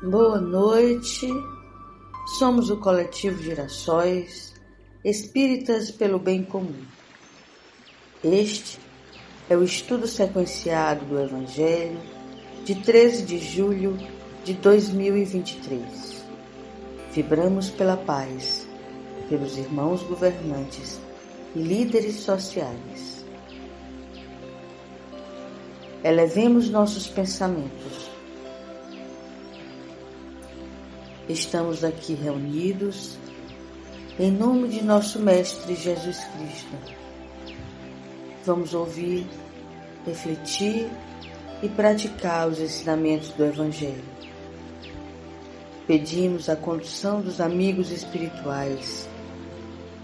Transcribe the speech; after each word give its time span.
Boa 0.00 0.40
noite. 0.40 1.26
Somos 2.38 2.70
o 2.70 2.76
coletivo 2.76 3.42
Girassóis, 3.42 4.54
espíritas 5.04 5.90
pelo 5.90 6.20
bem 6.20 6.44
comum. 6.44 6.84
Este 8.22 8.78
é 9.50 9.56
o 9.56 9.64
estudo 9.64 10.06
sequenciado 10.06 11.04
do 11.04 11.18
Evangelho 11.18 12.00
de 12.64 12.76
13 12.76 13.24
de 13.24 13.38
julho 13.40 13.98
de 14.44 14.52
2023. 14.54 16.24
Vibramos 17.12 17.68
pela 17.68 17.96
paz, 17.96 18.68
pelos 19.28 19.58
irmãos 19.58 20.00
governantes 20.04 21.00
e 21.56 21.58
líderes 21.58 22.20
sociais. 22.20 23.24
Elevemos 26.04 26.70
nossos 26.70 27.08
pensamentos 27.08 28.07
Estamos 31.28 31.84
aqui 31.84 32.14
reunidos 32.14 33.18
em 34.18 34.30
nome 34.30 34.68
de 34.68 34.82
nosso 34.82 35.18
Mestre 35.18 35.74
Jesus 35.74 36.16
Cristo. 36.24 36.74
Vamos 38.46 38.72
ouvir, 38.72 39.26
refletir 40.06 40.88
e 41.62 41.68
praticar 41.68 42.48
os 42.48 42.58
ensinamentos 42.58 43.28
do 43.32 43.44
Evangelho. 43.44 44.02
Pedimos 45.86 46.48
a 46.48 46.56
condução 46.56 47.20
dos 47.20 47.42
amigos 47.42 47.90
espirituais 47.90 49.06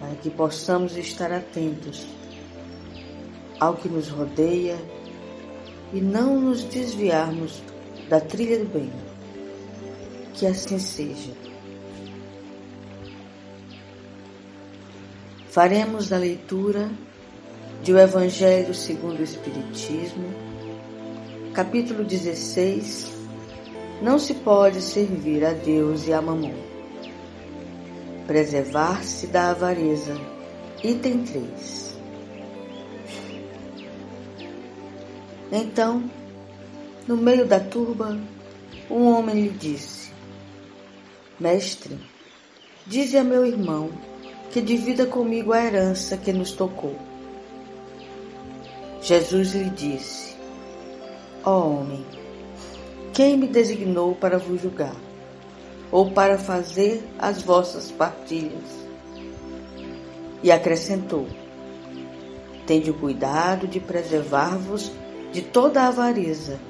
para 0.00 0.14
que 0.14 0.30
possamos 0.30 0.96
estar 0.96 1.30
atentos 1.30 2.06
ao 3.60 3.74
que 3.76 3.90
nos 3.90 4.08
rodeia 4.08 4.78
e 5.92 6.00
não 6.00 6.40
nos 6.40 6.64
desviarmos 6.64 7.60
da 8.08 8.22
trilha 8.22 8.60
do 8.60 8.64
bem 8.64 9.09
que 10.34 10.46
assim 10.46 10.78
seja. 10.78 11.32
Faremos 15.48 16.12
a 16.12 16.16
leitura 16.16 16.90
de 17.82 17.92
O 17.92 17.98
Evangelho 17.98 18.72
segundo 18.72 19.20
o 19.20 19.24
Espiritismo, 19.24 20.24
capítulo 21.52 22.04
16. 22.04 23.18
Não 24.02 24.18
se 24.18 24.34
pode 24.34 24.80
servir 24.80 25.44
a 25.44 25.52
Deus 25.52 26.06
e 26.06 26.12
a 26.12 26.22
mamão. 26.22 26.54
Preservar-se 28.26 29.26
da 29.26 29.50
avareza. 29.50 30.14
Item 30.82 31.24
3. 31.24 31.98
Então, 35.52 36.08
no 37.06 37.16
meio 37.16 37.44
da 37.44 37.58
turba, 37.58 38.16
um 38.88 39.04
homem 39.08 39.42
lhe 39.42 39.50
disse: 39.50 39.99
Mestre, 41.40 41.98
dize 42.86 43.16
a 43.16 43.24
meu 43.24 43.46
irmão 43.46 43.88
que 44.52 44.60
divida 44.60 45.06
comigo 45.06 45.54
a 45.54 45.64
herança 45.64 46.18
que 46.18 46.34
nos 46.34 46.52
tocou. 46.52 46.94
Jesus 49.00 49.54
lhe 49.54 49.70
disse: 49.70 50.36
Ó 51.42 51.56
oh, 51.56 51.80
homem, 51.80 52.04
quem 53.14 53.38
me 53.38 53.46
designou 53.46 54.14
para 54.14 54.36
vos 54.36 54.60
julgar, 54.60 54.94
ou 55.90 56.10
para 56.10 56.36
fazer 56.36 57.02
as 57.18 57.42
vossas 57.42 57.90
partilhas? 57.90 58.86
E 60.42 60.52
acrescentou: 60.52 61.26
Tende 62.66 62.90
o 62.90 62.94
cuidado 62.94 63.66
de 63.66 63.80
preservar-vos 63.80 64.92
de 65.32 65.40
toda 65.40 65.88
avareza, 65.88 66.60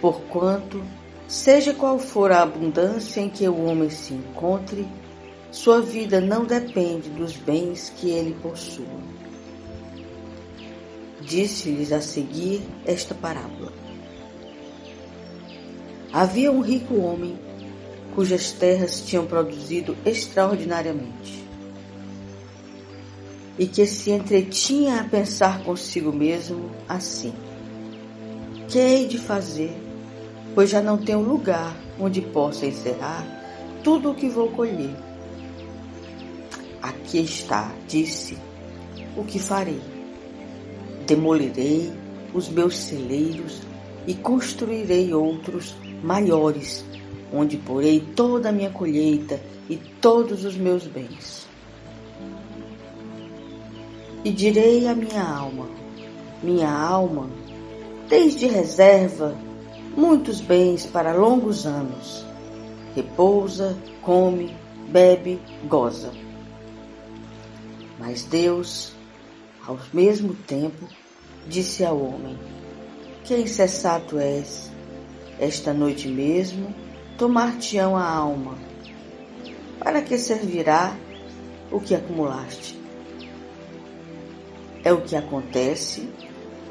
porquanto 0.00 0.82
Seja 1.32 1.72
qual 1.72 1.98
for 1.98 2.30
a 2.30 2.42
abundância 2.42 3.18
em 3.18 3.30
que 3.30 3.48
o 3.48 3.64
homem 3.64 3.88
se 3.88 4.12
encontre, 4.12 4.86
sua 5.50 5.80
vida 5.80 6.20
não 6.20 6.44
depende 6.44 7.08
dos 7.08 7.34
bens 7.34 7.90
que 7.96 8.10
ele 8.10 8.36
possua. 8.42 8.84
Disse-lhes 11.22 11.90
a 11.90 12.02
seguir 12.02 12.60
esta 12.84 13.14
parábola. 13.14 13.72
Havia 16.12 16.52
um 16.52 16.60
rico 16.60 16.96
homem 16.96 17.38
cujas 18.14 18.52
terras 18.52 19.00
tinham 19.00 19.24
produzido 19.24 19.96
extraordinariamente 20.04 21.42
e 23.58 23.66
que 23.66 23.86
se 23.86 24.10
entretinha 24.10 25.00
a 25.00 25.04
pensar 25.04 25.64
consigo 25.64 26.12
mesmo 26.12 26.70
assim: 26.86 27.32
Que 28.68 28.78
hei 28.78 29.08
de 29.08 29.16
fazer 29.16 29.91
pois 30.54 30.70
já 30.70 30.80
não 30.80 30.98
tenho 30.98 31.20
lugar 31.20 31.76
onde 31.98 32.20
possa 32.20 32.66
encerrar 32.66 33.26
tudo 33.82 34.10
o 34.10 34.14
que 34.14 34.28
vou 34.28 34.48
colher. 34.48 34.94
Aqui 36.80 37.20
está, 37.20 37.72
disse, 37.88 38.36
o 39.16 39.24
que 39.24 39.38
farei. 39.38 39.80
Demolirei 41.06 41.92
os 42.34 42.48
meus 42.48 42.76
celeiros 42.76 43.60
e 44.06 44.14
construirei 44.14 45.12
outros 45.12 45.76
maiores, 46.02 46.84
onde 47.32 47.56
porei 47.56 48.00
toda 48.00 48.48
a 48.48 48.52
minha 48.52 48.70
colheita 48.70 49.40
e 49.68 49.76
todos 49.76 50.44
os 50.44 50.56
meus 50.56 50.86
bens. 50.86 51.46
E 54.24 54.30
direi 54.30 54.86
à 54.86 54.94
minha 54.94 55.22
alma: 55.22 55.68
Minha 56.42 56.70
alma, 56.70 57.28
desde 58.08 58.46
reserva 58.46 59.36
muitos 59.96 60.40
bens 60.40 60.86
para 60.86 61.12
longos 61.12 61.66
anos. 61.66 62.24
Repousa, 62.94 63.76
come, 64.02 64.56
bebe, 64.88 65.40
goza. 65.64 66.12
Mas 67.98 68.22
Deus, 68.24 68.92
ao 69.66 69.78
mesmo 69.92 70.34
tempo, 70.34 70.86
disse 71.46 71.84
ao 71.84 72.00
homem: 72.00 72.38
Que 73.24 73.36
insensato 73.36 74.18
és, 74.18 74.70
esta 75.38 75.72
noite 75.72 76.08
mesmo 76.08 76.74
tomar-te-ão 77.16 77.96
a 77.96 78.08
alma. 78.08 78.56
Para 79.78 80.02
que 80.02 80.18
servirá 80.18 80.96
o 81.70 81.80
que 81.80 81.94
acumulaste? 81.94 82.80
É 84.84 84.92
o 84.92 85.02
que 85.02 85.14
acontece 85.14 86.08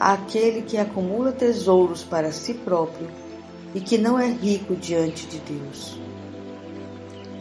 àquele 0.00 0.62
que 0.62 0.78
acumula 0.78 1.30
tesouros 1.30 2.02
para 2.02 2.32
si 2.32 2.54
próprio 2.54 3.06
e 3.74 3.80
que 3.80 3.98
não 3.98 4.18
é 4.18 4.26
rico 4.26 4.74
diante 4.74 5.26
de 5.26 5.38
Deus. 5.40 6.00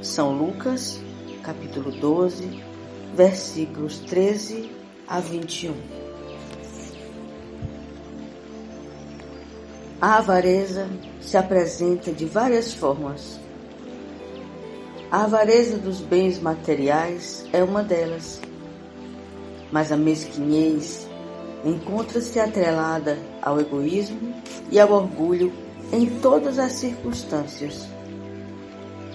São 0.02 0.38
Lucas, 0.38 1.00
capítulo 1.42 1.90
12, 1.90 2.62
versículos 3.16 4.00
13 4.00 4.70
a 5.08 5.22
21. 5.22 5.74
A 10.02 10.18
avareza 10.18 10.90
se 11.22 11.38
apresenta 11.38 12.12
de 12.12 12.26
várias 12.26 12.74
formas. 12.74 13.40
A 15.09 15.24
avareza 15.24 15.78
dos 15.78 16.00
bens 16.02 16.40
materiais 16.40 17.46
é 17.52 17.64
uma 17.64 17.84
delas, 17.84 18.40
mas 19.72 19.91
a 19.91 19.97
mesquinhez 19.97 21.09
encontra-se 21.64 22.40
atrelada 22.40 23.18
ao 23.42 23.59
egoísmo 23.59 24.34
e 24.72 24.80
ao 24.80 24.92
orgulho 24.92 25.52
em 25.92 26.06
todas 26.20 26.59
as 26.59 26.74
circunstâncias, 26.74 27.88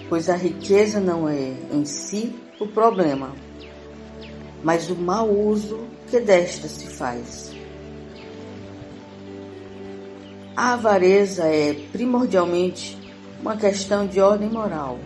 pois 0.09 0.29
a 0.29 0.35
riqueza 0.35 0.99
não 0.99 1.27
é 1.27 1.53
em 1.71 1.85
si 1.85 2.35
o 2.59 2.67
problema, 2.67 3.31
mas 4.63 4.89
o 4.89 4.95
mau 4.95 5.29
uso 5.29 5.79
que 6.09 6.19
desta 6.19 6.67
se 6.67 6.87
faz. 6.87 7.53
A 10.55 10.73
avareza 10.73 11.43
é 11.43 11.73
primordialmente 11.91 12.97
uma 13.41 13.57
questão 13.57 14.07
de 14.07 14.21
ordem 14.21 14.49
moral. 14.49 14.97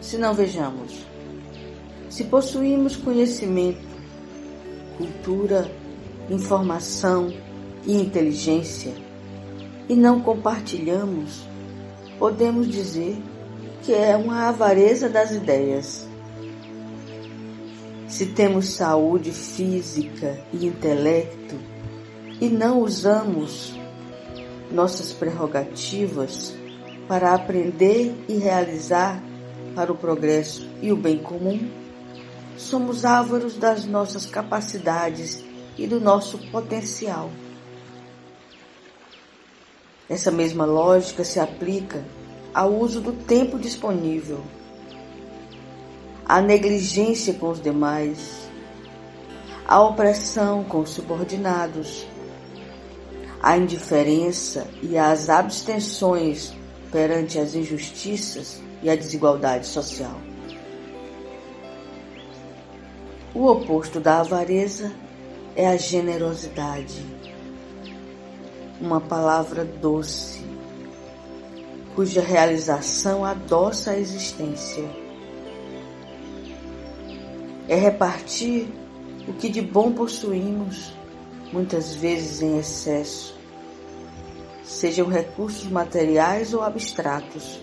Se 0.00 0.18
não 0.18 0.34
vejamos, 0.34 1.06
se 2.10 2.24
possuímos 2.24 2.96
conhecimento, 2.96 3.86
cultura, 4.98 5.70
informação 6.28 7.32
e 7.84 7.94
inteligência 7.94 8.92
e 9.88 9.94
não 9.94 10.20
compartilhamos, 10.20 11.46
podemos 12.18 12.68
dizer 12.68 13.16
que 13.82 13.94
é 13.94 14.16
uma 14.16 14.48
avareza 14.48 15.08
das 15.08 15.30
ideias. 15.30 16.08
Se 18.08 18.26
temos 18.26 18.70
saúde 18.70 19.30
física 19.30 20.38
e 20.52 20.66
intelecto 20.66 21.56
e 22.40 22.48
não 22.48 22.80
usamos 22.80 23.78
nossas 24.70 25.12
prerrogativas 25.12 26.54
para 27.06 27.34
aprender 27.34 28.14
e 28.28 28.34
realizar 28.34 29.22
para 29.74 29.92
o 29.92 29.96
progresso 29.96 30.68
e 30.82 30.90
o 30.90 30.96
bem 30.96 31.18
comum, 31.18 31.70
somos 32.56 33.04
ávaros 33.04 33.56
das 33.56 33.84
nossas 33.84 34.26
capacidades 34.26 35.45
e 35.76 35.86
do 35.86 36.00
nosso 36.00 36.38
potencial. 36.50 37.30
Essa 40.08 40.30
mesma 40.30 40.64
lógica 40.64 41.24
se 41.24 41.40
aplica 41.40 42.04
ao 42.54 42.72
uso 42.72 43.00
do 43.00 43.12
tempo 43.12 43.58
disponível, 43.58 44.40
à 46.24 46.40
negligência 46.40 47.34
com 47.34 47.50
os 47.50 47.60
demais, 47.60 48.48
à 49.66 49.80
opressão 49.80 50.64
com 50.64 50.80
os 50.80 50.90
subordinados, 50.90 52.06
à 53.42 53.56
indiferença 53.56 54.66
e 54.82 54.96
às 54.96 55.28
abstenções 55.28 56.54
perante 56.90 57.38
as 57.38 57.54
injustiças 57.54 58.60
e 58.82 58.88
a 58.88 58.96
desigualdade 58.96 59.66
social. 59.66 60.18
O 63.34 63.46
oposto 63.46 64.00
da 64.00 64.20
avareza 64.20 64.92
é 65.56 65.66
a 65.66 65.76
generosidade, 65.78 67.02
uma 68.78 69.00
palavra 69.00 69.64
doce, 69.64 70.44
cuja 71.94 72.20
realização 72.20 73.24
adoça 73.24 73.92
a 73.92 73.98
existência. 73.98 74.84
É 77.66 77.74
repartir 77.74 78.68
o 79.26 79.32
que 79.32 79.48
de 79.48 79.62
bom 79.62 79.92
possuímos, 79.92 80.92
muitas 81.50 81.94
vezes 81.94 82.42
em 82.42 82.58
excesso, 82.58 83.34
sejam 84.62 85.08
recursos 85.08 85.66
materiais 85.66 86.52
ou 86.52 86.62
abstratos. 86.62 87.58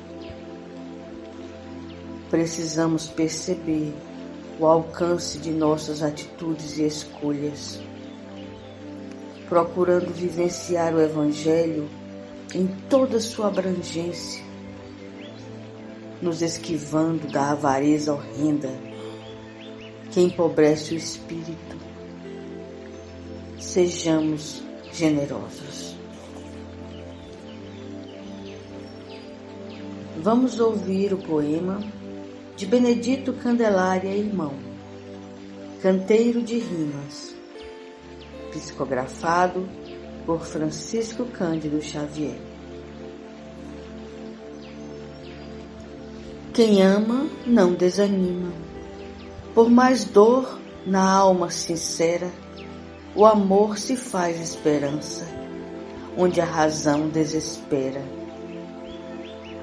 Precisamos 2.31 3.05
perceber 3.05 3.93
o 4.59 4.65
alcance 4.65 5.37
de 5.39 5.51
nossas 5.51 6.01
atitudes 6.01 6.77
e 6.77 6.85
escolhas, 6.85 7.79
procurando 9.49 10.13
vivenciar 10.13 10.93
o 10.93 11.01
Evangelho 11.01 11.89
em 12.53 12.67
toda 12.89 13.19
sua 13.19 13.47
abrangência, 13.47 14.43
nos 16.21 16.41
esquivando 16.41 17.27
da 17.27 17.51
avareza 17.51 18.13
horrenda 18.13 18.69
que 20.11 20.21
empobrece 20.21 20.93
o 20.93 20.97
espírito. 20.97 21.77
Sejamos 23.59 24.61
generosos. 24.91 25.95
Vamos 30.21 30.59
ouvir 30.59 31.13
o 31.13 31.17
poema 31.17 31.81
de 32.55 32.67
Benedito 32.67 33.33
Candelária 33.33 34.15
Irmão, 34.15 34.53
Canteiro 35.81 36.41
de 36.41 36.59
Rimas, 36.59 37.35
psicografado 38.51 39.67
por 40.23 40.45
Francisco 40.45 41.25
Cândido 41.25 41.81
Xavier. 41.81 42.39
Quem 46.53 46.83
ama 46.83 47.27
não 47.47 47.73
desanima. 47.73 48.53
Por 49.55 49.69
mais 49.71 50.05
dor 50.05 50.59
na 50.85 51.11
alma 51.11 51.49
sincera, 51.49 52.29
o 53.15 53.25
amor 53.25 53.79
se 53.79 53.95
faz 53.95 54.39
esperança, 54.39 55.25
onde 56.15 56.39
a 56.39 56.45
razão 56.45 57.09
desespera. 57.09 58.03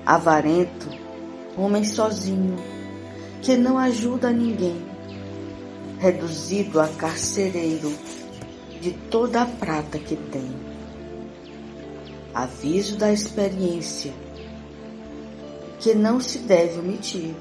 Avarento, 0.05 0.89
homem 1.57 1.85
sozinho, 1.85 2.80
que 3.43 3.57
não 3.57 3.79
ajuda 3.79 4.31
ninguém, 4.31 4.77
reduzido 5.99 6.81
a 6.81 6.89
carcereiro 6.89 7.93
de 8.81 8.93
toda 9.11 9.43
a 9.43 9.47
prata 9.47 9.99
que 9.99 10.17
tem. 10.17 10.51
Aviso 12.35 12.97
da 12.97 13.13
experiência 13.13 14.13
que 15.79 15.95
não 15.95 16.21
se 16.21 16.39
deve 16.39 16.79
omitir. 16.79 17.35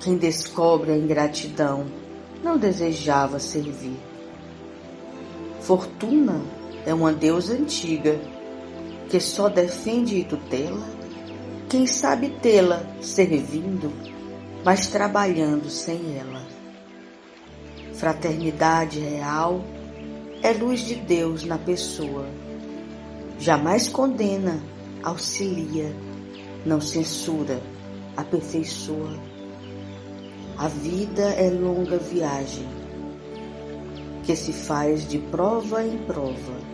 Quem 0.00 0.16
descobre 0.16 0.92
a 0.92 0.96
ingratidão 0.96 1.86
não 2.42 2.56
desejava 2.56 3.38
servir. 3.38 3.98
Fortuna 5.60 6.40
é 6.84 6.94
uma 6.94 7.12
deusa 7.12 7.54
antiga 7.54 8.18
que 9.08 9.20
só 9.20 9.48
defende 9.48 10.16
e 10.16 10.24
tutela 10.24 11.02
quem 11.72 11.86
sabe 11.86 12.28
tê-la 12.28 12.84
servindo, 13.00 13.90
mas 14.64 14.86
trabalhando 14.86 15.68
sem 15.70 16.18
ela. 16.18 16.42
Fraternidade 17.94 19.00
real 19.00 19.64
é 20.42 20.52
luz 20.52 20.80
de 20.80 20.96
Deus 20.96 21.44
na 21.44 21.58
pessoa. 21.58 22.26
Jamais 23.38 23.88
condena, 23.88 24.62
auxilia, 25.02 25.94
não 26.64 26.80
censura, 26.80 27.60
aperfeiçoa. 28.16 29.18
A 30.58 30.68
vida 30.68 31.22
é 31.22 31.50
longa 31.50 31.98
viagem 31.98 32.82
que 34.22 34.36
se 34.36 34.52
faz 34.52 35.08
de 35.08 35.18
prova 35.18 35.84
em 35.84 35.98
prova. 35.98 36.72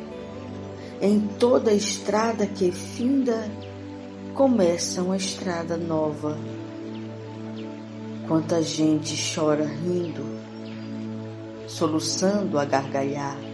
Em 1.01 1.21
toda 1.39 1.73
estrada 1.73 2.47
que 2.47 2.71
finda, 2.71 3.49
começa 4.35 5.03
uma 5.03 5.17
estrada 5.17 5.77
nova. 5.77 6.37
Quanta 8.29 8.63
gente 8.63 9.17
chora 9.35 9.65
rindo, 9.65 10.25
soluçando 11.67 12.59
a 12.59 12.65
gargalhar 12.65 13.49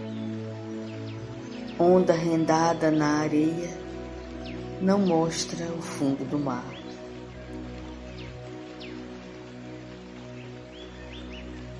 onda 1.79 2.13
rendada 2.13 2.89
na 2.89 3.19
areia 3.19 3.77
não 4.81 4.99
mostra 4.99 5.65
o 5.67 5.81
fundo 5.81 6.23
do 6.25 6.39
mar. 6.39 6.73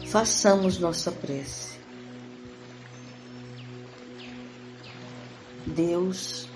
Façamos 0.07 0.80
nossa 0.80 1.12
prece. 1.12 1.75
Deus, 5.65 6.47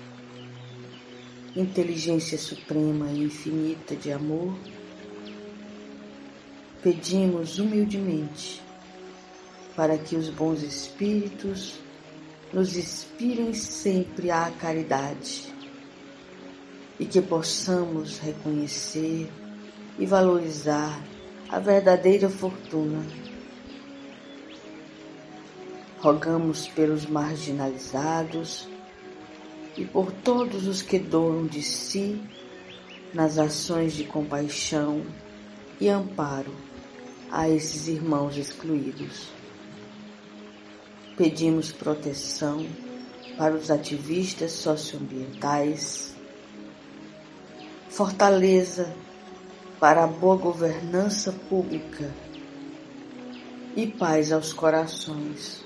inteligência 1.54 2.38
suprema 2.38 3.10
e 3.10 3.24
infinita 3.24 3.94
de 3.96 4.12
amor, 4.12 4.54
pedimos 6.82 7.58
humildemente 7.58 8.62
para 9.76 9.98
que 9.98 10.16
os 10.16 10.28
bons 10.30 10.62
espíritos 10.62 11.78
nos 12.52 12.76
inspirem 12.76 13.52
sempre 13.54 14.30
à 14.30 14.50
caridade 14.50 15.52
e 16.98 17.04
que 17.04 17.20
possamos 17.20 18.18
reconhecer 18.18 19.30
e 19.98 20.06
valorizar 20.06 21.00
a 21.48 21.58
verdadeira 21.58 22.28
fortuna. 22.28 23.04
Rogamos 25.98 26.66
pelos 26.68 27.06
marginalizados 27.06 28.68
e 29.76 29.84
por 29.84 30.10
todos 30.10 30.66
os 30.66 30.82
que 30.82 30.98
doam 30.98 31.46
de 31.46 31.62
si 31.62 32.20
nas 33.12 33.38
ações 33.38 33.92
de 33.92 34.04
compaixão 34.04 35.04
e 35.80 35.88
amparo 35.88 36.69
a 37.30 37.48
esses 37.48 37.88
irmãos 37.88 38.36
excluídos. 38.36 39.28
Pedimos 41.16 41.70
proteção 41.70 42.66
para 43.36 43.54
os 43.54 43.70
ativistas 43.70 44.52
socioambientais, 44.52 46.14
fortaleza 47.88 48.92
para 49.78 50.04
a 50.04 50.06
boa 50.06 50.36
governança 50.36 51.32
pública 51.48 52.10
e 53.76 53.86
paz 53.86 54.32
aos 54.32 54.52
corações. 54.52 55.64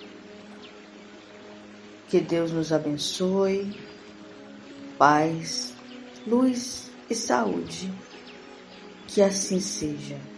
Que 2.09 2.21
Deus 2.21 2.52
nos 2.52 2.73
abençoe, 2.73 3.76
paz, 4.99 5.73
luz 6.26 6.90
e 7.09 7.14
saúde. 7.14 7.92
Que 9.09 9.23
assim 9.23 9.61
seja. 9.61 10.34